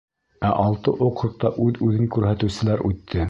[0.47, 3.19] Ә алты округта үҙ-үҙен күрһәтеүселәр үтте.